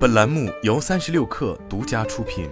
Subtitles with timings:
[0.00, 2.48] 本栏目由三十六氪独家出品。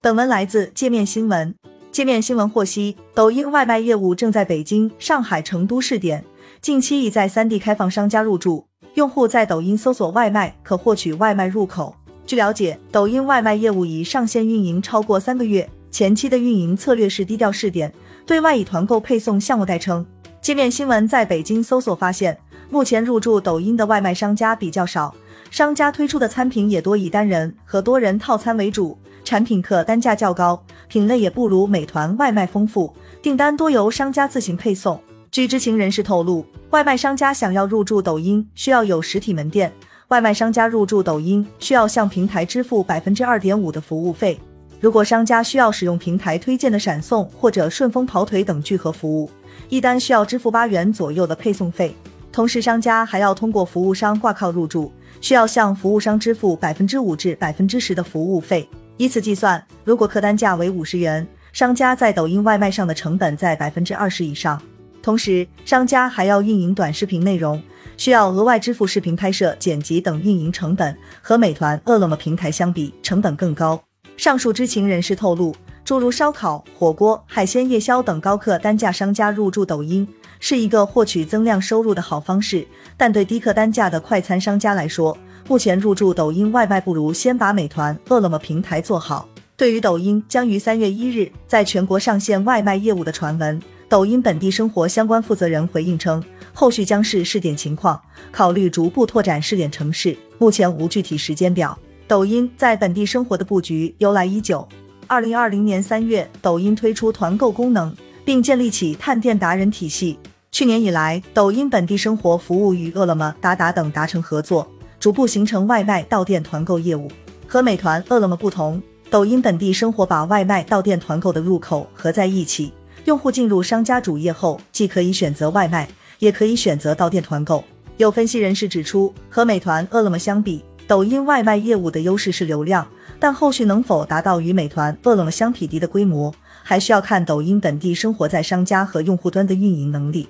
[0.00, 1.54] 本文来自界面新闻。
[1.92, 6.24] 界面新闻获悉，抖音外卖业务正在北京、上海、成都试点，
[6.60, 8.66] 近期已在三地开放商家入驻。
[8.94, 11.94] 用户在抖音搜索外卖，可获取外卖入口。
[12.26, 17.94] 据了解，抖音外卖业务已上线运营超过三个月，前期的运营策略是低调试点，
[18.26, 20.04] 对外以团购配送项目代称。
[20.42, 22.36] 界面新闻在北京搜索发现，
[22.68, 25.14] 目前入驻抖音的外卖商家比较少，
[25.50, 32.92] 商家推出的餐品也多以单人和多人套餐为主，产品客单价较高，品类也不如美团外卖丰富，
[33.22, 35.00] 订单多由商家自行配送。
[35.30, 39.72] 据知情人士透露，外卖商家想要入驻抖音，需要有实体门店，
[40.08, 44.38] 外卖商家入驻抖音需要向平台支付百分之二点五的服务费。
[44.80, 49.30] 如果商家需要使用平台推荐的闪送或者顺丰跑腿等聚合服务，
[49.68, 51.94] 一单需要支付八元左右的配送费。
[52.36, 58.68] 同时，商家还要通过服务商挂靠入驻，需要向服务商支付百分之五至百分之十的服务费。
[58.98, 64.60] 以此计算，如果客单价为五十元，商家在抖音外卖上的成本在百分之二十以上。
[65.02, 67.58] 同时，商家还要运营短视频内容，
[67.96, 73.82] 需要额外支付视频拍摄、剪辑等运营成本，和美团、饿了么平台相比，成本更高。
[74.18, 80.06] 上述知情人士透露，诸如烧烤、火锅、海鲜夜宵等高客单价商家入驻抖音，
[80.40, 82.66] 是一个获取增量收入的好方式。
[82.96, 85.16] 但对低客单价的快餐商家来说，
[85.48, 89.28] 目前入驻抖音外卖不如先把美团、饿了么平台做好。
[89.56, 97.98] 对于抖音将于三月一日在全国上线外卖业务的传闻，抖音本地生活相关负责人回应称，后续将视试点情况，
[98.30, 101.78] 考虑逐步拓展试点城市，目前无具体时间表。
[102.06, 104.66] 抖音在本地生活的布局由来已久。
[105.06, 107.94] 二零二零年三月，抖音推出团购功能，
[108.26, 110.18] 并建立起探店达人体系。
[110.50, 114.66] 去年以来，抖音本地生活服务与饿了么、达达等达成合作，
[114.98, 117.08] 逐步形成外卖到店团购业务。
[117.46, 122.72] 和美团、饿了么不同，抖音本地生活把外卖到店团购的入口合在一起。
[123.04, 125.88] 用户进入商家主页后，既可以选择外卖，
[126.18, 127.62] 也可以选择到店团购。
[127.98, 132.84] 有分析人士指出，和美团、饿了么相比，抖音外卖业务的优势是流量，
[133.18, 140.28] 但后续能否达到与美团、饿了么相匹敌的规模，还需要看抖音本地生活在商家和用户端的运营能力。